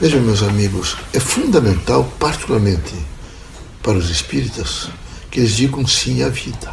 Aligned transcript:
Vejam, 0.00 0.22
meus 0.22 0.42
amigos, 0.42 0.96
é 1.12 1.20
fundamental, 1.20 2.10
particularmente 2.18 2.94
para 3.82 3.98
os 3.98 4.08
espíritas, 4.08 4.88
que 5.30 5.40
eles 5.40 5.54
digam 5.54 5.86
sim 5.86 6.22
à 6.22 6.30
vida. 6.30 6.72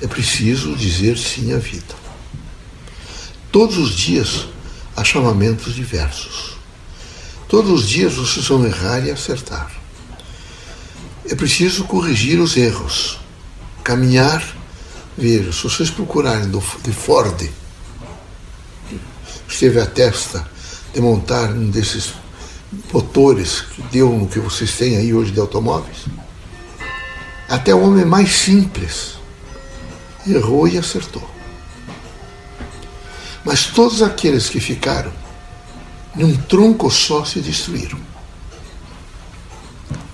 É 0.00 0.06
preciso 0.06 0.76
dizer 0.76 1.18
sim 1.18 1.52
à 1.52 1.58
vida. 1.58 1.96
Todos 3.50 3.76
os 3.76 3.90
dias 3.90 4.46
há 4.96 5.02
chamamentos 5.02 5.74
diversos. 5.74 6.56
Todos 7.48 7.72
os 7.72 7.88
dias 7.88 8.14
vocês 8.14 8.46
vão 8.46 8.64
errar 8.64 9.04
e 9.04 9.10
acertar. 9.10 9.68
É 11.28 11.34
preciso 11.34 11.86
corrigir 11.86 12.38
os 12.38 12.56
erros, 12.56 13.18
caminhar. 13.82 14.46
Veja, 15.16 15.52
se 15.52 15.64
vocês 15.64 15.90
procurarem 15.90 16.48
de 16.84 16.92
Ford, 16.92 17.50
esteve 19.48 19.80
a 19.80 19.86
testa 19.86 20.48
de 20.98 21.02
montar 21.02 21.52
um 21.52 21.70
desses 21.70 22.14
motores 22.92 23.60
que 23.60 23.82
deu 23.82 24.10
no 24.10 24.26
que 24.26 24.40
vocês 24.40 24.72
têm 24.72 24.96
aí 24.96 25.14
hoje 25.14 25.30
de 25.30 25.38
automóveis, 25.38 26.06
até 27.48 27.72
o 27.72 27.80
homem 27.80 28.04
mais 28.04 28.30
simples 28.30 29.14
errou 30.26 30.66
e 30.66 30.76
acertou. 30.76 31.22
Mas 33.44 33.66
todos 33.66 34.02
aqueles 34.02 34.48
que 34.48 34.58
ficaram 34.58 35.12
num 36.16 36.36
tronco 36.36 36.90
só 36.90 37.24
se 37.24 37.38
destruíram. 37.38 37.98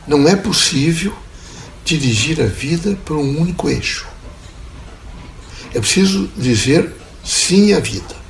Não 0.07 0.29
é 0.29 0.37
possível 0.37 1.15
dirigir 1.83 2.43
a 2.43 2.47
vida 2.47 2.95
por 3.07 3.17
um 3.17 3.41
único 3.41 3.71
eixo. 3.71 4.07
É 5.73 5.81
preciso 5.81 6.31
dizer 6.37 6.95
sim 7.25 7.73
à 7.73 7.81
vida. 7.81 8.24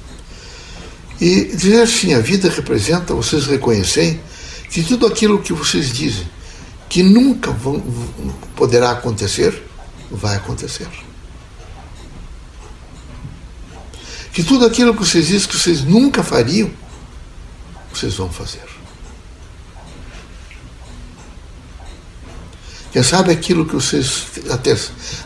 E 1.25 1.57
dizer 1.57 1.89
sim 1.89 2.13
à 2.13 2.21
vida 2.21 2.51
representa 2.51 3.15
vocês 3.15 3.47
reconhecerem 3.47 4.21
que 4.69 4.83
tudo 4.83 5.07
aquilo 5.07 5.41
que 5.41 5.55
vocês 5.55 5.91
dizem 5.91 6.29
que 6.87 7.03
nunca 7.03 7.51
vão, 7.51 7.83
poderá 8.55 8.91
acontecer, 8.91 9.63
vai 10.11 10.37
acontecer. 10.37 10.87
Que 14.35 14.43
tudo 14.43 14.67
aquilo 14.67 14.93
que 14.93 15.01
vocês 15.01 15.29
dizem 15.29 15.49
que 15.49 15.57
vocês 15.57 15.83
nunca 15.83 16.23
fariam, 16.23 16.71
vocês 17.91 18.13
vão 18.17 18.29
fazer. 18.29 18.69
Quem 22.93 23.03
sabe 23.03 23.33
aquilo 23.33 23.65
que 23.65 23.75
vocês 23.75 24.27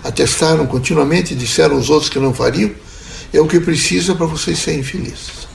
atestaram 0.05 0.65
continuamente 0.65 1.35
e 1.35 1.37
disseram 1.37 1.75
aos 1.75 1.91
outros 1.91 2.09
que 2.09 2.21
não 2.21 2.33
fariam, 2.33 2.71
é 3.33 3.41
o 3.41 3.49
que 3.49 3.59
precisa 3.59 4.15
para 4.15 4.27
vocês 4.27 4.61
serem 4.61 4.85
felizes. 4.85 5.48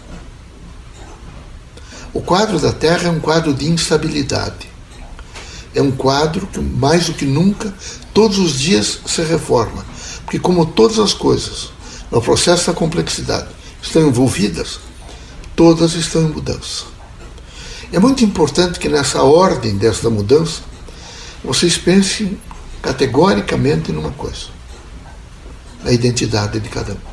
O 2.13 2.21
quadro 2.21 2.59
da 2.59 2.71
Terra 2.71 3.07
é 3.07 3.11
um 3.11 3.19
quadro 3.19 3.53
de 3.53 3.67
instabilidade. 3.67 4.69
É 5.73 5.81
um 5.81 5.91
quadro 5.91 6.45
que, 6.45 6.59
mais 6.59 7.07
do 7.07 7.13
que 7.13 7.25
nunca, 7.25 7.73
todos 8.13 8.37
os 8.37 8.59
dias 8.59 8.99
se 9.05 9.23
reforma. 9.23 9.83
Porque, 10.23 10.37
como 10.37 10.63
todas 10.65 10.99
as 10.99 11.13
coisas, 11.13 11.71
no 12.11 12.21
processo 12.21 12.67
da 12.67 12.73
complexidade, 12.73 13.47
estão 13.81 14.07
envolvidas, 14.07 14.79
todas 15.55 15.95
estão 15.95 16.21
em 16.21 16.27
mudança. 16.27 16.85
É 17.91 17.99
muito 17.99 18.23
importante 18.23 18.79
que 18.79 18.89
nessa 18.89 19.23
ordem 19.23 19.75
dessa 19.77 20.09
mudança, 20.09 20.61
vocês 21.43 21.77
pensem 21.77 22.39
categoricamente 22.81 23.91
numa 23.91 24.11
coisa: 24.11 24.47
na 25.83 25.91
identidade 25.91 26.59
de 26.59 26.69
cada 26.69 26.93
um. 26.93 27.12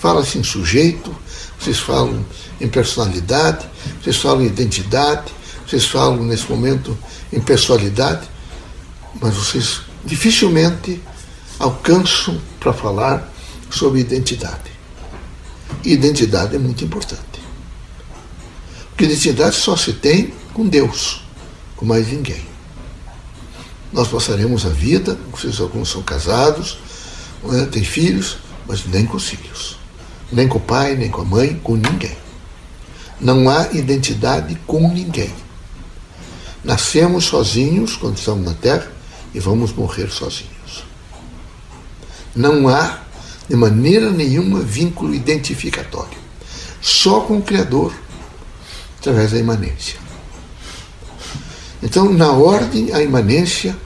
Fala-se 0.00 0.38
em 0.38 0.42
sujeito, 0.42 1.14
vocês 1.58 1.78
falam 1.78 2.24
em 2.58 2.66
personalidade, 2.66 3.66
vocês 4.02 4.16
falam 4.16 4.42
em 4.42 4.46
identidade, 4.46 5.30
vocês 5.68 5.84
falam 5.84 6.24
nesse 6.24 6.50
momento 6.50 6.96
em 7.30 7.38
pessoalidade, 7.38 8.26
mas 9.20 9.34
vocês 9.34 9.82
dificilmente 10.02 11.02
alcançam 11.58 12.40
para 12.58 12.72
falar 12.72 13.30
sobre 13.70 14.00
identidade. 14.00 14.70
E 15.84 15.92
identidade 15.92 16.56
é 16.56 16.58
muito 16.58 16.82
importante. 16.82 17.20
Porque 18.88 19.04
identidade 19.04 19.54
só 19.54 19.76
se 19.76 19.92
tem 19.92 20.32
com 20.54 20.66
Deus, 20.66 21.22
com 21.76 21.84
mais 21.84 22.08
ninguém. 22.08 22.42
Nós 23.92 24.08
passaremos 24.08 24.64
a 24.64 24.70
vida, 24.70 25.18
vocês 25.30 25.60
alguns 25.60 25.90
são 25.90 26.02
casados, 26.02 26.78
né, 27.42 27.66
têm 27.66 27.84
filhos, 27.84 28.38
mas 28.66 28.86
nem 28.86 29.04
com 29.04 29.18
os 29.18 29.24
filhos. 29.24 29.79
Nem 30.32 30.48
com 30.48 30.58
o 30.58 30.60
pai, 30.60 30.96
nem 30.96 31.10
com 31.10 31.22
a 31.22 31.24
mãe, 31.24 31.60
com 31.62 31.76
ninguém. 31.76 32.16
Não 33.20 33.48
há 33.50 33.68
identidade 33.72 34.56
com 34.66 34.88
ninguém. 34.92 35.32
Nascemos 36.64 37.24
sozinhos 37.24 37.96
quando 37.96 38.18
estamos 38.18 38.44
na 38.44 38.54
Terra 38.54 38.90
e 39.34 39.40
vamos 39.40 39.72
morrer 39.72 40.10
sozinhos. 40.10 40.84
Não 42.34 42.68
há, 42.68 43.00
de 43.48 43.56
maneira 43.56 44.10
nenhuma, 44.10 44.60
vínculo 44.60 45.14
identificatório. 45.14 46.18
Só 46.80 47.20
com 47.20 47.38
o 47.38 47.42
Criador, 47.42 47.92
através 48.98 49.32
da 49.32 49.38
imanência. 49.38 49.98
Então, 51.82 52.12
na 52.12 52.30
ordem, 52.32 52.92
a 52.92 53.02
imanência, 53.02 53.76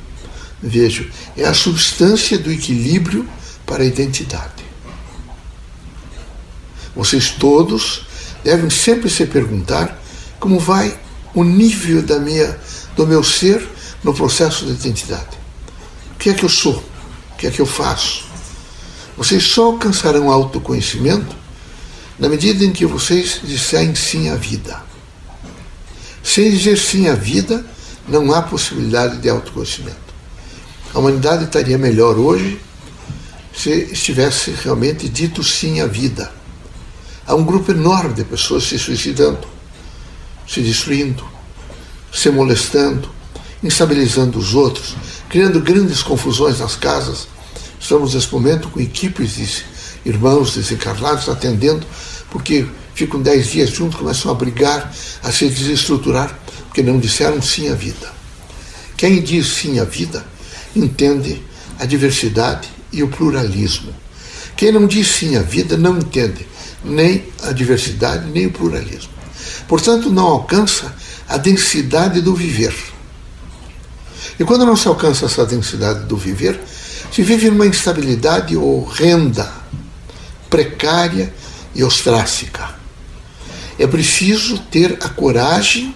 vejo, 0.61 1.11
é 1.37 1.45
a 1.45 1.55
substância 1.55 2.37
do 2.39 2.51
equilíbrio 2.51 3.29
para 3.65 3.83
a 3.83 3.87
identidade. 3.87 4.64
Vocês 6.95 7.31
todos 7.31 8.03
devem 8.45 8.71
sempre 8.71 9.11
se 9.11 9.27
perguntar 9.27 10.01
como 10.39 10.61
vai 10.61 10.97
o 11.35 11.43
nível 11.43 12.03
da 12.03 12.19
minha, 12.19 12.57
do 12.95 13.07
meu 13.07 13.25
ser 13.25 13.67
no 14.05 14.15
processo 14.15 14.65
de 14.67 14.73
identidade. 14.73 15.39
O 16.15 16.19
que 16.19 16.31
é 16.31 16.35
que 16.35 16.45
eu 16.45 16.49
sou? 16.49 16.77
O 17.33 17.37
que 17.37 17.47
é 17.47 17.51
que 17.51 17.61
eu 17.61 17.67
faço? 17.67 18.25
Vocês 19.17 19.43
só 19.43 19.67
alcançarão 19.67 20.31
autoconhecimento 20.31 21.35
na 22.19 22.29
medida 22.29 22.65
em 22.65 22.71
que 22.71 22.87
vocês 22.87 23.41
disserem 23.43 23.95
sim 23.95 24.29
à 24.29 24.37
vida. 24.37 24.81
Sem 26.23 26.51
dizer 26.51 26.79
sim 26.79 27.09
à 27.09 27.15
vida, 27.15 27.65
não 28.07 28.33
há 28.33 28.43
possibilidade 28.43 29.19
de 29.19 29.29
autoconhecimento. 29.29 29.99
A 30.95 30.99
humanidade 30.99 31.45
estaria 31.45 31.77
melhor 31.77 32.17
hoje 32.17 32.61
se 33.57 33.71
estivesse 33.71 34.53
realmente 34.63 35.09
dito 35.09 35.43
sim 35.43 35.81
à 35.81 35.87
vida 35.87 36.31
Há 37.27 37.35
um 37.35 37.43
grupo 37.43 37.73
enorme 37.73 38.13
de 38.13 38.23
pessoas 38.23 38.65
se 38.65 38.79
suicidando, 38.79 39.49
se 40.47 40.61
destruindo, 40.61 41.25
se 42.13 42.31
molestando, 42.31 43.09
instabilizando 43.63 44.39
os 44.39 44.55
outros, 44.55 44.95
criando 45.29 45.59
grandes 45.61 46.03
confusões 46.03 46.61
nas 46.61 46.77
casas. 46.77 47.27
Estamos 47.81 48.13
nesse 48.13 48.31
momento 48.31 48.69
com 48.69 48.79
equipes 48.79 49.37
de 49.37 49.65
irmãos 50.05 50.55
desencarnados 50.55 51.31
atendendo, 51.31 51.87
porque 52.31 52.67
ficam 52.95 53.23
dez 53.23 53.51
dias 53.51 53.71
juntos, 53.71 53.99
começam 53.99 54.31
a 54.31 54.35
brigar, 54.35 54.95
a 55.23 55.33
se 55.33 55.49
desestruturar, 55.49 56.39
porque 56.67 56.83
não 56.83 56.99
disseram 56.99 57.41
sim 57.41 57.71
à 57.71 57.75
vida. 57.75 58.13
Quem 58.99 59.23
diz 59.23 59.47
sim 59.47 59.79
à 59.79 59.85
vida 59.85 60.27
entende 60.77 61.43
a 61.79 61.87
diversidade 61.87 62.69
e 62.93 63.03
o 63.03 63.09
pluralismo. 63.09 63.95
Quem 64.57 64.71
não 64.71 64.87
diz 64.87 65.09
sim 65.09 65.37
à 65.37 65.43
vida 65.43 65.77
não 65.79 65.99
entende 65.99 66.47
nem 66.85 67.25
a 67.43 67.53
diversidade, 67.53 68.31
nem 68.31 68.47
o 68.47 68.53
pluralismo. 68.53 69.13
Portanto, 69.67 70.11
não 70.11 70.27
alcança 70.27 70.95
a 71.29 71.37
densidade 71.37 72.21
do 72.21 72.35
viver. 72.35 72.75
E 74.39 74.45
quando 74.45 74.67
não 74.67 74.77
se 74.77 74.87
alcança 74.89 75.27
essa 75.27 75.47
densidade 75.47 76.07
do 76.07 76.17
viver, 76.17 76.61
se 77.11 77.23
vive 77.23 77.51
numa 77.51 77.67
instabilidade 77.67 78.57
horrenda, 78.57 79.51
precária 80.51 81.33
e 81.75 81.83
ostrácica. 81.83 82.75
É 83.79 83.87
preciso 83.87 84.59
ter 84.71 84.99
a 85.01 85.09
coragem, 85.09 85.95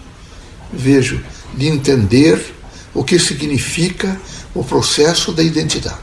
vejo, 0.72 1.20
de 1.54 1.66
entender 1.66 2.54
o 2.94 3.04
que 3.04 3.18
significa 3.18 4.20
o 4.54 4.64
processo 4.64 5.32
da 5.32 5.42
identidade. 5.42 5.98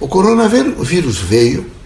O 0.00 0.08
coronavírus 0.08 1.18
veio 1.18 1.77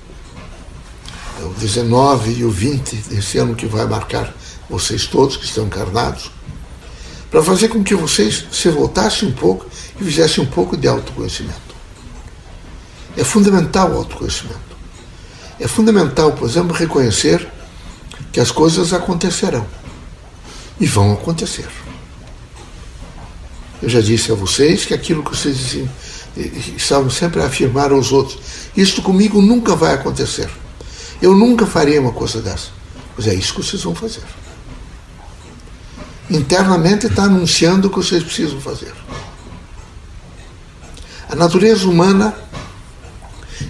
19 1.63 2.33
e 2.33 2.45
o 2.45 2.51
20 2.51 2.97
desse 3.09 3.39
ano 3.39 3.55
que 3.55 3.67
vai 3.67 3.87
marcar 3.87 4.35
vocês 4.69 5.07
todos 5.07 5.37
que 5.37 5.45
estão 5.45 5.67
encarnados, 5.67 6.31
para 7.31 7.43
fazer 7.43 7.69
com 7.69 7.85
que 7.85 7.95
vocês 7.95 8.45
se 8.51 8.69
voltassem 8.69 9.29
um 9.29 9.33
pouco 9.33 9.67
e 10.01 10.05
fizessem 10.05 10.43
um 10.43 10.47
pouco 10.47 10.77
de 10.77 10.89
autoconhecimento. 10.89 11.73
É 13.17 13.23
fundamental 13.23 13.93
o 13.93 13.99
autoconhecimento. 13.99 14.61
É 15.61 15.69
fundamental, 15.69 16.33
por 16.33 16.49
exemplo, 16.49 16.75
reconhecer 16.75 17.49
que 18.33 18.41
as 18.41 18.51
coisas 18.51 18.93
acontecerão 18.93 19.65
e 20.81 20.87
vão 20.87 21.13
acontecer. 21.13 21.69
Eu 23.81 23.89
já 23.89 24.01
disse 24.01 24.33
a 24.33 24.35
vocês 24.35 24.85
que 24.85 24.95
aquilo 24.95 25.23
que 25.23 25.37
vocês 25.37 25.77
estavam 26.77 27.11
sempre 27.11 27.41
a 27.41 27.47
afirmar 27.47 27.93
aos 27.93 28.11
outros, 28.11 28.39
isto 28.77 29.03
comigo 29.03 29.41
nunca 29.41 29.77
vai 29.77 29.95
acontecer. 29.95 30.51
Eu 31.23 31.37
nunca 31.37 31.65
faria 31.65 32.01
uma 32.01 32.11
coisa 32.11 32.43
dessa. 32.43 32.71
Mas 33.17 33.29
é 33.29 33.35
isso 33.35 33.55
que 33.55 33.63
vocês 33.63 33.83
vão 33.85 33.95
fazer. 33.95 34.23
internamente 36.29 37.07
está 37.07 37.25
anunciando 37.25 37.87
o 37.87 37.91
que 37.91 37.97
vocês 37.97 38.25
precisam 38.25 38.61
fazer. 38.61 38.93
A 41.29 41.37
natureza 41.37 41.89
humana 41.89 42.35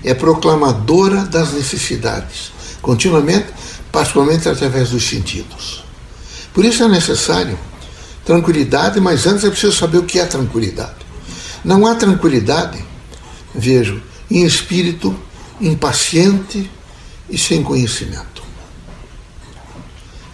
é 0.03 0.15
proclamadora 0.15 1.25
das 1.25 1.53
necessidades, 1.53 2.53
continuamente, 2.81 3.49
particularmente 3.91 4.49
através 4.49 4.91
dos 4.91 5.07
sentidos. 5.07 5.85
Por 6.55 6.65
isso 6.65 6.83
é 6.83 6.89
necessário 6.89 7.59
tranquilidade, 8.25 9.01
mas 9.01 9.27
antes 9.27 9.45
é 9.45 9.51
preciso 9.51 9.77
saber 9.77 9.99
o 9.99 10.05
que 10.05 10.19
é 10.19 10.25
tranquilidade. 10.25 11.05
Não 11.65 11.87
há 11.87 11.95
tranquilidade, 11.95 12.83
vejo, 13.55 14.01
em 14.31 14.45
espírito 14.45 15.15
impaciente 15.61 16.71
e 17.29 17.39
sem 17.39 17.63
conhecimento. 17.63 18.43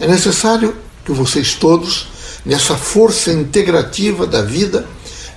É 0.00 0.06
necessário 0.06 0.76
que 1.04 1.12
vocês 1.12 1.54
todos, 1.54 2.08
nessa 2.44 2.76
força 2.76 3.32
integrativa 3.32 4.26
da 4.26 4.42
vida, 4.42 4.86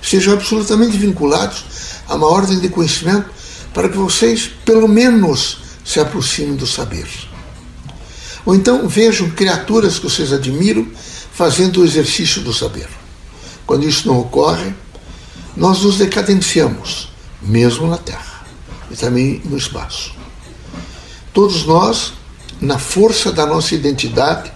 sejam 0.00 0.34
absolutamente 0.34 0.96
vinculados 0.96 1.64
a 2.08 2.14
uma 2.14 2.26
ordem 2.26 2.58
de 2.58 2.68
conhecimento 2.68 3.30
para 3.72 3.88
que 3.88 3.96
vocês, 3.96 4.50
pelo 4.64 4.86
menos, 4.86 5.58
se 5.84 5.98
aproximem 5.98 6.54
do 6.54 6.66
saber. 6.66 7.08
Ou 8.44 8.54
então 8.54 8.88
vejam 8.88 9.30
criaturas 9.30 9.98
que 9.98 10.04
vocês 10.04 10.32
admiram 10.32 10.86
fazendo 11.32 11.80
o 11.80 11.84
exercício 11.84 12.42
do 12.42 12.52
saber. 12.52 12.88
Quando 13.66 13.88
isso 13.88 14.06
não 14.06 14.18
ocorre, 14.20 14.74
nós 15.56 15.82
nos 15.82 15.98
decadenciamos, 15.98 17.08
mesmo 17.40 17.86
na 17.86 17.98
Terra 17.98 18.44
e 18.90 18.96
também 18.96 19.40
no 19.44 19.56
espaço. 19.56 20.21
Todos 21.32 21.64
nós, 21.64 22.12
na 22.60 22.78
força 22.78 23.32
da 23.32 23.46
nossa 23.46 23.74
identidade, 23.74 24.52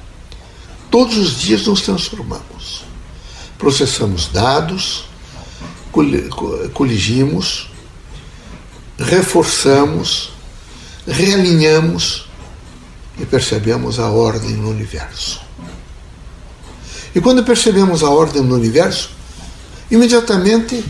todos 0.91 1.17
os 1.17 1.41
dias 1.41 1.67
nos 1.67 1.81
transformamos. 1.81 2.85
Processamos 3.59 4.29
dados, 4.29 5.07
coligimos, 6.75 7.71
reforçamos, 8.99 10.33
realinhamos 11.07 12.27
e 13.19 13.25
percebemos 13.25 13.99
a 13.99 14.11
ordem 14.11 14.53
no 14.53 14.71
universo. 14.71 15.41
E 17.15 17.21
quando 17.21 17.43
percebemos 17.43 18.03
a 18.03 18.11
ordem 18.11 18.43
no 18.43 18.55
universo, 18.55 19.11
imediatamente 19.91 20.85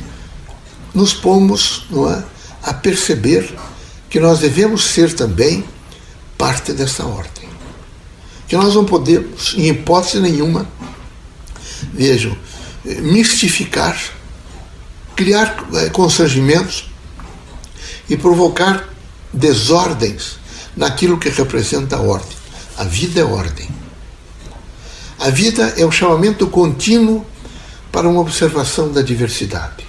nos 0.92 1.14
pomos 1.14 1.86
é, 1.92 2.24
a 2.64 2.74
perceber 2.74 3.54
que 4.10 4.18
nós 4.18 4.40
devemos 4.40 4.84
ser 4.84 5.14
também 5.14 5.64
parte 6.46 6.72
dessa 6.72 7.04
ordem. 7.04 7.48
Que 8.46 8.56
nós 8.56 8.72
não 8.76 8.84
podemos, 8.84 9.54
em 9.56 9.66
hipótese 9.69 10.20
nenhuma, 10.20 10.64
vejam, 11.93 12.38
mistificar, 12.84 14.00
criar 15.16 15.66
é, 15.75 15.90
constrangimentos 15.90 16.88
e 18.08 18.16
provocar 18.16 18.88
desordens 19.32 20.38
naquilo 20.76 21.19
que 21.19 21.28
representa 21.31 21.96
a 21.96 22.00
ordem. 22.00 22.37
A 22.78 22.84
vida 22.84 23.19
é 23.19 23.25
ordem. 23.25 23.69
A 25.19 25.31
vida 25.31 25.75
é 25.76 25.84
o 25.84 25.90
chamamento 25.90 26.46
contínuo 26.46 27.26
para 27.90 28.08
uma 28.08 28.20
observação 28.20 28.93
da 28.93 29.02
diversidade, 29.02 29.84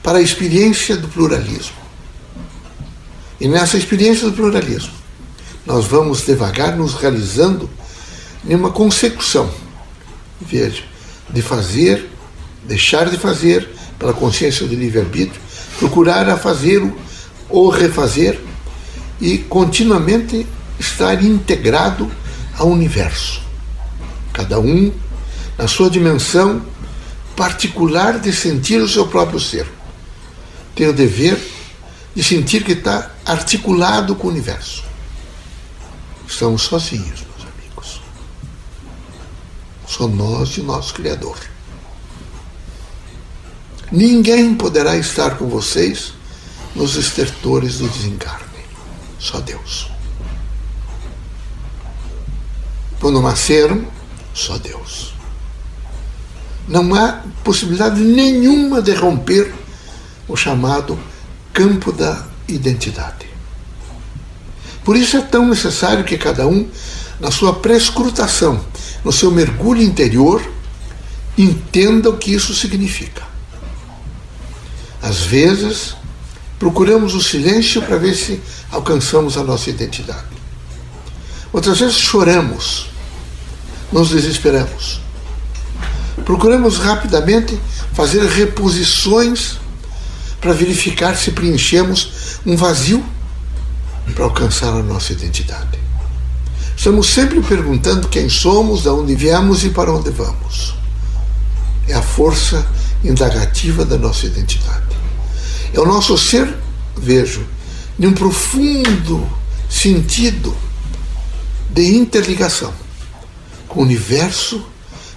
para 0.00 0.18
a 0.18 0.22
experiência 0.22 0.96
do 0.96 1.08
pluralismo. 1.08 1.74
E 3.40 3.48
nessa 3.48 3.76
experiência 3.76 4.30
do 4.30 4.36
pluralismo, 4.36 5.05
nós 5.66 5.86
vamos 5.86 6.24
devagar 6.24 6.76
nos 6.76 6.94
realizando 6.94 7.68
numa 8.44 8.70
consecução, 8.70 9.50
veja, 10.40 10.84
de 11.28 11.42
fazer, 11.42 12.08
deixar 12.64 13.10
de 13.10 13.18
fazer, 13.18 13.68
pela 13.98 14.12
consciência 14.12 14.66
do 14.66 14.74
livre-arbítrio, 14.74 15.40
procurar 15.78 16.28
a 16.28 16.36
fazer 16.36 16.82
ou 17.48 17.68
refazer 17.68 18.40
e 19.20 19.38
continuamente 19.38 20.46
estar 20.78 21.24
integrado 21.24 22.10
ao 22.58 22.68
universo 22.68 23.46
cada 24.36 24.60
um 24.60 24.92
na 25.56 25.66
sua 25.66 25.88
dimensão 25.88 26.62
particular 27.34 28.18
de 28.18 28.30
sentir 28.32 28.76
o 28.76 28.88
seu 28.88 29.06
próprio 29.06 29.40
ser. 29.40 29.66
Tem 30.74 30.86
o 30.86 30.92
dever 30.92 31.38
de 32.14 32.22
sentir 32.22 32.62
que 32.62 32.72
está 32.72 33.10
articulado 33.24 34.14
com 34.14 34.26
o 34.26 34.30
universo. 34.30 34.84
Estamos 36.28 36.62
sozinhos, 36.62 37.22
meus 37.22 37.52
amigos. 37.54 38.00
Só 39.86 40.08
nós 40.08 40.50
e 40.50 40.60
o 40.60 40.64
nosso 40.64 40.92
Criador. 40.94 41.38
Ninguém 43.90 44.54
poderá 44.54 44.96
estar 44.96 45.36
com 45.38 45.48
vocês 45.48 46.12
nos 46.74 46.96
estertores 46.96 47.78
do 47.78 47.88
desencarne. 47.88 48.44
Só 49.18 49.40
Deus. 49.40 49.90
Quando 53.00 53.22
nasceram, 53.22 53.86
só 54.34 54.58
Deus. 54.58 55.14
Não 56.66 56.94
há 56.94 57.22
possibilidade 57.44 58.00
nenhuma 58.00 58.82
de 58.82 58.92
romper 58.92 59.54
o 60.26 60.36
chamado 60.36 60.98
campo 61.52 61.92
da 61.92 62.26
identidade. 62.48 63.35
Por 64.86 64.96
isso 64.96 65.16
é 65.16 65.20
tão 65.20 65.48
necessário 65.48 66.04
que 66.04 66.16
cada 66.16 66.46
um, 66.46 66.64
na 67.18 67.32
sua 67.32 67.54
prescrutação, 67.54 68.64
no 69.04 69.10
seu 69.10 69.32
mergulho 69.32 69.82
interior, 69.82 70.40
entenda 71.36 72.08
o 72.08 72.16
que 72.16 72.32
isso 72.32 72.54
significa. 72.54 73.24
Às 75.02 75.22
vezes, 75.22 75.96
procuramos 76.56 77.16
o 77.16 77.20
silêncio 77.20 77.82
para 77.82 77.96
ver 77.96 78.14
se 78.14 78.40
alcançamos 78.70 79.36
a 79.36 79.42
nossa 79.42 79.70
identidade. 79.70 80.36
Outras 81.52 81.80
vezes 81.80 81.96
choramos 81.96 82.86
nos 83.90 84.10
desesperamos. 84.10 85.00
Procuramos 86.24 86.78
rapidamente 86.78 87.58
fazer 87.92 88.24
reposições 88.24 89.58
para 90.40 90.52
verificar 90.52 91.16
se 91.16 91.32
preenchemos 91.32 92.38
um 92.46 92.54
vazio 92.54 93.04
para 94.14 94.24
alcançar 94.24 94.72
a 94.72 94.82
nossa 94.82 95.12
identidade. 95.12 95.78
Estamos 96.76 97.08
sempre 97.08 97.40
perguntando 97.40 98.08
quem 98.08 98.28
somos, 98.28 98.82
de 98.82 98.88
onde 98.88 99.14
viemos 99.14 99.64
e 99.64 99.70
para 99.70 99.92
onde 99.92 100.10
vamos. 100.10 100.74
É 101.88 101.94
a 101.94 102.02
força 102.02 102.66
indagativa 103.02 103.84
da 103.84 103.96
nossa 103.96 104.26
identidade. 104.26 104.96
É 105.72 105.80
o 105.80 105.86
nosso 105.86 106.16
ser, 106.18 106.54
vejo, 106.96 107.46
de 107.98 108.06
um 108.06 108.12
profundo 108.12 109.26
sentido 109.68 110.56
de 111.70 111.96
interligação 111.96 112.72
com 113.68 113.80
o 113.80 113.82
universo, 113.82 114.64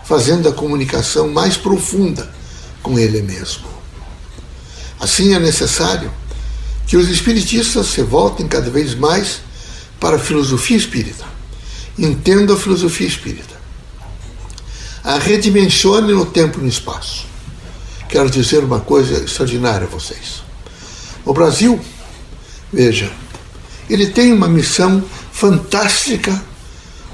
fazendo 0.04 0.50
a 0.50 0.54
comunicação 0.54 1.30
mais 1.30 1.56
profunda 1.56 2.34
com 2.82 2.98
ele 2.98 3.22
mesmo. 3.22 3.68
Assim 5.00 5.34
é 5.34 5.40
necessário 5.40 6.12
que 6.90 6.98
os 6.98 7.08
espiritistas 7.08 7.86
se 7.86 8.02
voltem 8.02 8.48
cada 8.48 8.68
vez 8.72 8.96
mais 8.96 9.42
para 10.00 10.16
a 10.16 10.20
filosofia 10.20 10.76
espírita, 10.76 11.24
entendam 11.96 12.56
a 12.56 12.60
filosofia 12.60 13.08
espírita, 13.08 13.56
a 15.04 15.20
redimensione 15.20 16.12
no 16.12 16.26
tempo 16.26 16.58
e 16.58 16.64
no 16.64 16.68
espaço. 16.68 17.28
Quero 18.10 18.28
dizer 18.28 18.64
uma 18.64 18.80
coisa 18.80 19.24
extraordinária 19.24 19.86
a 19.86 19.90
vocês. 19.90 20.42
O 21.24 21.32
Brasil, 21.32 21.80
veja, 22.74 23.12
ele 23.88 24.08
tem 24.08 24.34
uma 24.34 24.48
missão 24.48 25.04
fantástica, 25.32 26.44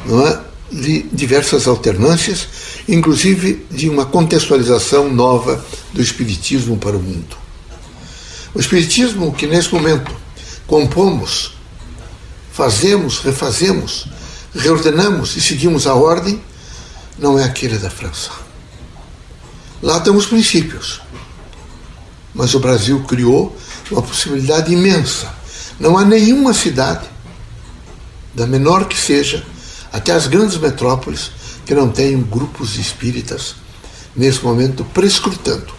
não 0.05 0.25
é? 0.25 0.39
de 0.71 1.03
diversas 1.11 1.67
alternâncias, 1.67 2.47
inclusive 2.87 3.65
de 3.69 3.89
uma 3.89 4.05
contextualização 4.05 5.13
nova 5.13 5.63
do 5.91 6.01
Espiritismo 6.01 6.77
para 6.77 6.95
o 6.95 7.01
mundo. 7.01 7.44
O 8.55 8.59
Espiritismo 8.59 9.33
que 9.33 9.45
nesse 9.45 9.73
momento 9.73 10.15
compomos, 10.65 11.57
fazemos, 12.53 13.19
refazemos, 13.19 14.07
reordenamos 14.55 15.35
e 15.35 15.41
seguimos 15.41 15.85
a 15.85 15.93
ordem, 15.93 16.41
não 17.19 17.37
é 17.37 17.43
aquele 17.43 17.77
da 17.77 17.89
França. 17.89 18.31
Lá 19.83 19.99
temos 19.99 20.25
princípios, 20.25 21.01
mas 22.33 22.53
o 22.55 22.59
Brasil 22.61 23.03
criou 23.03 23.53
uma 23.91 24.01
possibilidade 24.01 24.71
imensa. 24.71 25.33
Não 25.77 25.97
há 25.97 26.05
nenhuma 26.05 26.53
cidade, 26.53 27.09
da 28.33 28.47
menor 28.47 28.85
que 28.85 28.97
seja, 28.97 29.45
até 29.91 30.13
as 30.13 30.27
grandes 30.27 30.57
metrópoles 30.57 31.29
que 31.65 31.73
não 31.73 31.89
tenham 31.89 32.21
grupos 32.21 32.77
espíritas 32.77 33.55
nesse 34.15 34.41
momento 34.41 34.85
prescrutando. 34.85 35.73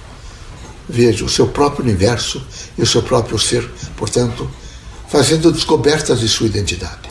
Veja 0.88 1.25
o 1.25 1.28
seu 1.28 1.49
próprio 1.49 1.85
universo 1.85 2.47
e 2.76 2.83
o 2.83 2.87
seu 2.87 3.02
próprio 3.02 3.38
ser, 3.38 3.68
portanto, 3.97 4.50
fazendo 5.09 5.52
descobertas 5.52 6.21
de 6.21 6.28
sua 6.28 6.47
identidade. 6.47 7.09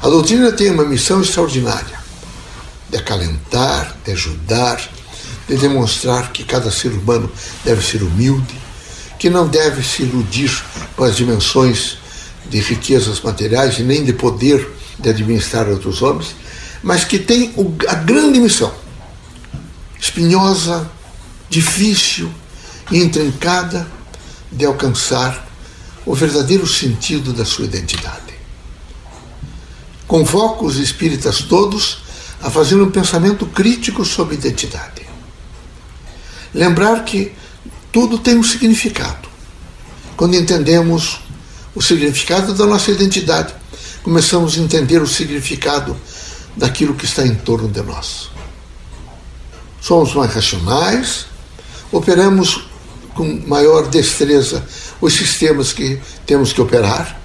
A 0.00 0.08
doutrina 0.08 0.52
tem 0.52 0.70
uma 0.70 0.84
missão 0.84 1.20
extraordinária 1.20 2.00
de 2.88 2.96
acalentar, 2.96 3.96
de 4.04 4.12
ajudar, 4.12 4.80
de 5.48 5.56
demonstrar 5.56 6.32
que 6.32 6.44
cada 6.44 6.70
ser 6.70 6.92
humano 6.92 7.30
deve 7.64 7.84
ser 7.84 8.02
humilde, 8.02 8.54
que 9.18 9.28
não 9.28 9.46
deve 9.46 9.82
se 9.82 10.02
iludir 10.02 10.64
com 10.96 11.04
as 11.04 11.16
dimensões 11.16 11.98
de 12.48 12.58
riquezas 12.60 13.20
materiais 13.20 13.78
e 13.78 13.82
nem 13.82 14.04
de 14.04 14.12
poder 14.12 14.66
de 14.98 15.10
administrar 15.10 15.68
outros 15.68 16.02
homens, 16.02 16.34
mas 16.82 17.04
que 17.04 17.18
tem 17.18 17.54
a 17.88 17.94
grande 17.94 18.40
missão, 18.40 18.72
espinhosa, 20.00 20.90
difícil 21.48 22.30
e 22.90 22.98
intrincada, 22.98 23.86
de 24.50 24.64
alcançar 24.64 25.48
o 26.04 26.14
verdadeiro 26.14 26.66
sentido 26.66 27.32
da 27.32 27.44
sua 27.44 27.66
identidade. 27.66 28.34
Convoco 30.06 30.66
os 30.66 30.76
espíritas 30.76 31.42
todos 31.42 31.98
a 32.42 32.50
fazer 32.50 32.74
um 32.76 32.90
pensamento 32.90 33.46
crítico 33.46 34.04
sobre 34.04 34.34
identidade. 34.34 35.02
Lembrar 36.54 37.04
que 37.04 37.32
tudo 37.92 38.18
tem 38.18 38.36
um 38.36 38.42
significado. 38.42 39.28
Quando 40.16 40.34
entendemos 40.34 41.20
o 41.74 41.82
significado 41.82 42.54
da 42.54 42.66
nossa 42.66 42.90
identidade, 42.90 43.54
começamos 44.02 44.56
a 44.56 44.60
entender 44.60 45.00
o 45.00 45.06
significado 45.06 45.96
daquilo 46.56 46.94
que 46.94 47.04
está 47.04 47.24
em 47.24 47.34
torno 47.34 47.68
de 47.68 47.82
nós. 47.82 48.30
Somos 49.80 50.14
mais 50.14 50.34
racionais, 50.34 51.26
operamos 51.92 52.69
com 53.14 53.42
maior 53.46 53.88
destreza 53.88 54.64
os 55.00 55.14
sistemas 55.14 55.72
que 55.72 56.00
temos 56.26 56.52
que 56.52 56.60
operar, 56.60 57.20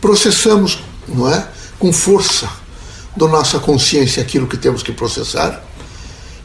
processamos, 0.00 0.82
não 1.08 1.30
é, 1.30 1.46
com 1.78 1.92
força 1.92 2.48
da 3.16 3.26
nossa 3.26 3.58
consciência 3.58 4.22
aquilo 4.22 4.46
que 4.46 4.56
temos 4.56 4.82
que 4.82 4.92
processar 4.92 5.64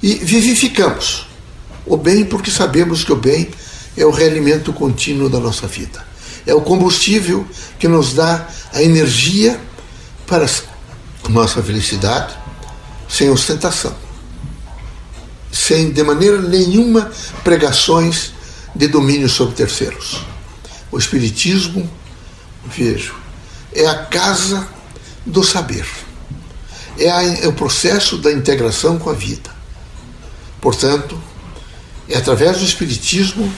e 0.01 0.15
vivificamos 0.15 1.27
o 1.86 1.98
bem 1.98 2.25
porque 2.25 2.51
sabemos 2.51 3.03
que 3.03 3.12
o 3.12 3.15
bem 3.15 3.50
é 3.98 4.05
o 4.05 4.12
realimento 4.12 4.74
contínuo 4.74 5.29
da 5.29 5.39
nossa 5.39 5.67
vida. 5.67 6.05
É 6.45 6.53
o 6.53 6.62
combustível 6.62 7.45
que 7.79 7.88
nos 7.88 8.13
dá 8.13 8.48
a 8.74 8.84
energia 8.84 9.60
para 10.27 10.45
a 10.45 11.29
nossa 11.29 11.62
felicidade 11.63 12.36
sem 13.07 13.29
ostentação. 13.29 13.95
Sem 15.51 15.91
de 15.91 16.03
maneira 16.03 16.41
nenhuma 16.41 17.12
pregações 17.43 18.35
de 18.75 18.88
domínio 18.88 19.29
sobre 19.29 19.55
terceiros. 19.55 20.22
O 20.91 20.98
Espiritismo, 20.98 21.89
vejo, 22.65 23.15
é 23.74 23.88
a 23.88 24.05
casa 24.05 24.67
do 25.25 25.44
saber. 25.44 25.86
É, 26.98 27.10
a, 27.10 27.24
é 27.24 27.48
o 27.48 27.53
processo 27.53 28.17
da 28.17 28.32
integração 28.32 29.00
com 29.00 29.10
a 29.10 29.13
vida. 29.13 29.50
Portanto, 30.62 31.20
é 32.08 32.17
através 32.17 32.60
do 32.60 32.65
Espiritismo 32.65 33.51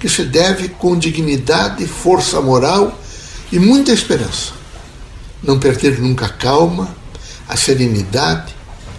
que 0.00 0.08
se 0.08 0.24
deve, 0.24 0.68
com 0.68 0.98
dignidade, 0.98 1.86
força 1.86 2.40
moral 2.40 2.98
e 3.52 3.58
muita 3.58 3.92
esperança, 3.92 4.52
não 5.42 5.60
perder 5.60 6.00
nunca 6.00 6.26
a 6.26 6.28
calma, 6.28 6.94
a 7.48 7.56
serenidade, 7.56 8.54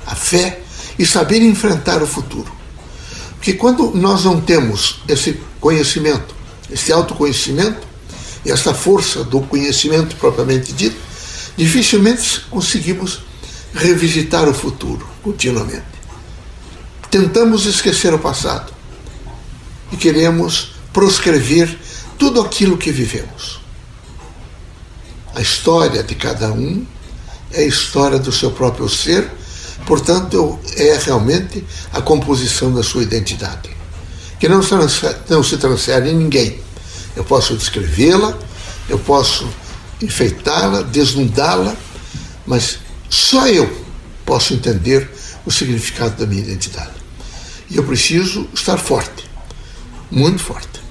a 0.06 0.16
fé 0.16 0.62
e 0.98 1.06
saber 1.06 1.42
enfrentar 1.42 2.02
o 2.02 2.08
futuro. 2.08 2.52
Porque 3.36 3.54
quando 3.54 3.92
nós 3.94 4.24
não 4.24 4.40
temos 4.40 5.02
esse 5.08 5.42
conhecimento, 5.64 6.36
esse 6.70 6.92
autoconhecimento 6.92 7.88
e 8.44 8.52
essa 8.52 8.74
força 8.74 9.24
do 9.24 9.40
conhecimento 9.40 10.14
propriamente 10.18 10.74
dito, 10.74 10.98
dificilmente 11.56 12.42
conseguimos 12.50 13.22
revisitar 13.74 14.50
o 14.50 14.54
futuro 14.54 15.08
continuamente. 15.24 15.86
Tentamos 17.10 17.66
esquecer 17.66 18.14
o 18.14 18.20
passado 18.20 18.74
e 19.90 19.96
queremos 19.96 20.74
proscrever 20.92 21.80
tudo 22.20 22.42
aquilo 22.42 22.78
que 22.78 22.92
vivemos. 22.92 23.62
A 25.34 25.40
história 25.40 26.04
de 26.04 26.16
cada 26.16 26.52
um 26.52 26.86
é 27.54 27.62
a 27.62 27.66
história 27.66 28.20
do 28.20 28.34
seu 28.34 28.52
próprio 28.52 28.90
ser, 28.90 29.32
portanto, 29.86 30.60
é 30.76 30.98
realmente 30.98 31.64
a 31.94 32.02
composição 32.02 32.74
da 32.74 32.84
sua 32.84 33.04
identidade, 33.04 33.73
que 34.44 34.50
não 34.50 34.62
se 34.62 34.68
transfere, 34.68 35.18
não 35.30 35.42
se 35.42 35.58
transfere 35.58 36.10
em 36.10 36.16
ninguém. 36.18 36.60
Eu 37.16 37.24
posso 37.24 37.56
descrevê-la, 37.56 38.38
eu 38.90 39.00
posso 39.00 39.48
enfeitá-la, 40.02 40.82
desnudá-la, 40.82 41.74
mas 42.46 42.80
só 43.10 43.48
eu 43.48 43.72
posso 44.26 44.54
entender 44.54 45.10
o 45.46 45.52
significado 45.52 46.18
da 46.18 46.26
minha 46.26 46.42
identidade. 46.42 46.92
E 47.70 47.78
eu 47.78 47.86
preciso 47.86 48.46
estar 48.54 48.78
forte 48.78 49.24
muito 50.12 50.44
forte. 50.44 50.82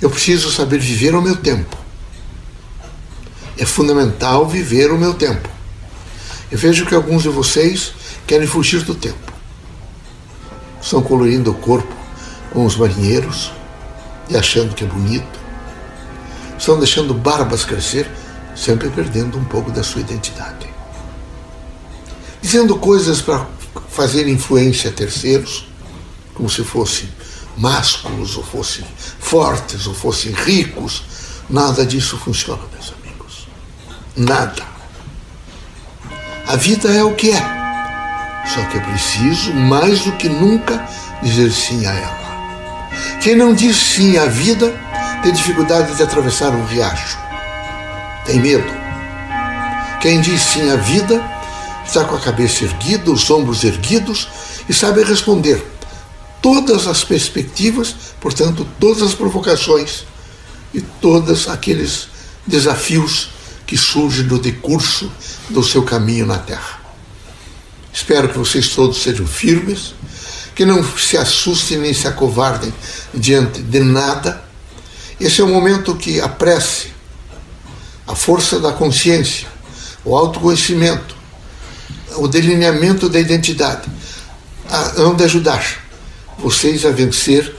Eu 0.00 0.08
preciso 0.08 0.50
saber 0.50 0.78
viver 0.78 1.14
o 1.14 1.20
meu 1.20 1.36
tempo. 1.36 1.76
É 3.58 3.66
fundamental 3.66 4.48
viver 4.48 4.90
o 4.90 4.96
meu 4.96 5.12
tempo. 5.12 5.50
Eu 6.50 6.56
vejo 6.56 6.86
que 6.86 6.94
alguns 6.94 7.24
de 7.24 7.28
vocês 7.28 7.92
querem 8.26 8.46
fugir 8.46 8.80
do 8.84 8.94
tempo. 8.94 9.23
Estão 10.84 11.02
colorindo 11.02 11.50
o 11.50 11.54
corpo 11.54 11.96
com 12.52 12.66
os 12.66 12.76
marinheiros 12.76 13.50
e 14.28 14.36
achando 14.36 14.74
que 14.74 14.84
é 14.84 14.86
bonito. 14.86 15.40
Estão 16.58 16.78
deixando 16.78 17.14
barbas 17.14 17.64
crescer, 17.64 18.06
sempre 18.54 18.90
perdendo 18.90 19.38
um 19.38 19.44
pouco 19.46 19.70
da 19.70 19.82
sua 19.82 20.02
identidade. 20.02 20.68
Dizendo 22.42 22.76
coisas 22.76 23.22
para 23.22 23.46
fazer 23.88 24.28
influência 24.28 24.90
a 24.90 24.92
terceiros, 24.92 25.66
como 26.34 26.50
se 26.50 26.62
fosse 26.62 27.08
másculos, 27.56 28.36
ou 28.36 28.44
fossem 28.44 28.84
fortes, 29.18 29.86
ou 29.86 29.94
fossem 29.94 30.32
ricos. 30.32 31.02
Nada 31.48 31.86
disso 31.86 32.18
funciona, 32.18 32.62
meus 32.70 32.92
amigos. 32.92 33.48
Nada. 34.14 34.62
A 36.46 36.56
vida 36.56 36.92
é 36.92 37.02
o 37.02 37.14
que 37.14 37.30
é. 37.30 37.63
Só 38.46 38.62
que 38.66 38.78
é 38.78 38.80
preciso, 38.80 39.52
mais 39.54 40.00
do 40.00 40.12
que 40.12 40.28
nunca, 40.28 40.86
dizer 41.22 41.50
sim 41.50 41.86
a 41.86 41.92
ela. 41.92 42.24
Quem 43.20 43.34
não 43.34 43.54
diz 43.54 43.76
sim 43.76 44.16
à 44.18 44.26
vida 44.26 44.74
tem 45.22 45.32
dificuldade 45.32 45.94
de 45.94 46.02
atravessar 46.02 46.54
um 46.54 46.64
riacho. 46.66 47.18
Tem 48.26 48.38
medo. 48.38 48.70
Quem 50.00 50.20
diz 50.20 50.42
sim 50.42 50.70
à 50.70 50.76
vida 50.76 51.24
está 51.86 52.04
com 52.04 52.16
a 52.16 52.20
cabeça 52.20 52.64
erguida, 52.64 53.10
os 53.10 53.30
ombros 53.30 53.64
erguidos 53.64 54.28
e 54.68 54.74
sabe 54.74 55.02
responder 55.02 55.64
todas 56.42 56.86
as 56.86 57.02
perspectivas, 57.02 57.94
portanto, 58.20 58.66
todas 58.78 59.02
as 59.02 59.14
provocações 59.14 60.04
e 60.74 60.82
todos 60.82 61.48
aqueles 61.48 62.08
desafios 62.46 63.30
que 63.66 63.78
surgem 63.78 64.26
no 64.26 64.38
decurso 64.38 65.10
do 65.48 65.62
seu 65.62 65.82
caminho 65.82 66.26
na 66.26 66.38
Terra. 66.38 66.83
Espero 67.94 68.28
que 68.28 68.36
vocês 68.36 68.70
todos 68.70 69.00
sejam 69.00 69.24
firmes, 69.24 69.94
que 70.52 70.64
não 70.64 70.82
se 70.98 71.16
assustem 71.16 71.78
nem 71.78 71.94
se 71.94 72.08
acovardem 72.08 72.74
diante 73.14 73.62
de 73.62 73.78
nada. 73.78 74.42
Esse 75.20 75.40
é 75.40 75.44
o 75.44 75.48
momento 75.48 75.94
que 75.94 76.20
a 76.20 76.28
prece, 76.28 76.88
a 78.04 78.16
força 78.16 78.58
da 78.58 78.72
consciência, 78.72 79.46
o 80.04 80.16
autoconhecimento, 80.16 81.14
o 82.16 82.26
delineamento 82.26 83.08
da 83.08 83.20
identidade, 83.20 83.88
hão 84.96 85.14
de 85.14 85.22
ajudar 85.22 85.64
vocês 86.36 86.84
a 86.84 86.90
vencer 86.90 87.54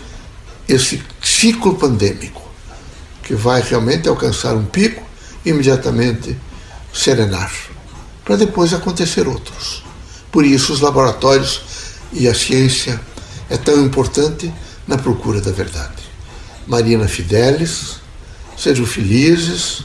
esse 0.68 1.02
ciclo 1.24 1.76
pandêmico, 1.76 2.42
que 3.24 3.34
vai 3.34 3.62
realmente 3.62 4.10
alcançar 4.10 4.54
um 4.54 4.66
pico 4.66 5.02
e 5.46 5.50
imediatamente 5.50 6.38
serenar, 6.94 7.54
para 8.26 8.36
depois 8.36 8.74
acontecer 8.74 9.30
outros. 9.30 9.86
Por 10.36 10.46
isso, 10.46 10.74
os 10.74 10.82
laboratórios 10.82 11.62
e 12.12 12.28
a 12.28 12.36
ciência 12.36 13.00
é 13.50 13.56
tão 13.56 13.86
importante 13.86 14.54
na 14.86 14.98
procura 14.98 15.40
da 15.40 15.50
verdade. 15.50 16.04
Marina 16.68 17.08
Fidelis, 17.08 18.02
sejam 18.58 18.86
felizes, 18.86 19.84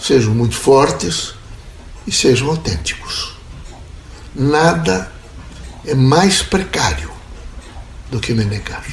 sejam 0.00 0.34
muito 0.34 0.56
fortes 0.56 1.32
e 2.04 2.10
sejam 2.10 2.48
autênticos. 2.48 3.36
Nada 4.34 5.12
é 5.86 5.94
mais 5.94 6.42
precário 6.42 7.12
do 8.10 8.18
que 8.18 8.34
me 8.34 8.44
negar. 8.44 8.84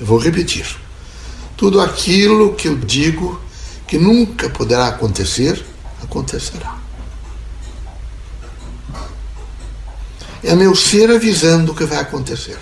Eu 0.00 0.06
vou 0.06 0.18
repetir. 0.18 0.66
Tudo 1.58 1.78
aquilo 1.78 2.54
que 2.54 2.68
eu 2.68 2.78
digo 2.78 3.38
que 3.86 3.98
nunca 3.98 4.48
poderá 4.48 4.88
acontecer, 4.88 5.62
acontecerá. 6.02 6.77
É 10.42 10.54
meu 10.54 10.74
ser 10.74 11.10
avisando 11.10 11.72
o 11.72 11.74
que 11.74 11.84
vai 11.84 11.98
acontecer. 11.98 12.58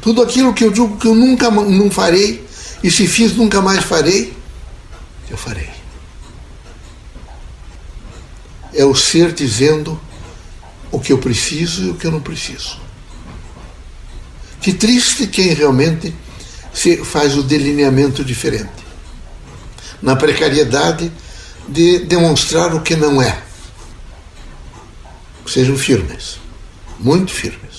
Tudo 0.00 0.22
aquilo 0.22 0.54
que 0.54 0.64
eu 0.64 0.70
digo 0.70 0.96
que 0.96 1.06
eu 1.06 1.14
nunca 1.14 1.50
não 1.50 1.90
farei, 1.90 2.44
e 2.82 2.90
se 2.90 3.06
fiz 3.06 3.34
nunca 3.34 3.60
mais 3.60 3.82
farei, 3.84 4.36
eu 5.30 5.36
farei. 5.36 5.84
é 8.74 8.84
o 8.84 8.94
ser 8.94 9.32
dizendo 9.32 10.00
o 10.90 10.98
que 10.98 11.12
eu 11.12 11.18
preciso 11.18 11.84
e 11.84 11.90
o 11.90 11.94
que 11.94 12.06
eu 12.06 12.10
não 12.10 12.20
preciso. 12.20 12.78
Que 14.60 14.72
triste 14.72 15.26
quem 15.26 15.54
realmente 15.54 16.14
se 16.72 17.04
faz 17.04 17.36
o 17.36 17.42
delineamento 17.42 18.24
diferente. 18.24 18.84
Na 20.02 20.16
precariedade 20.16 21.10
de 21.68 22.00
demonstrar 22.00 22.74
o 22.74 22.80
que 22.80 22.96
não 22.96 23.22
é. 23.22 23.38
Sejam 25.46 25.76
firmes, 25.76 26.38
muito 26.98 27.32
firmes. 27.32 27.73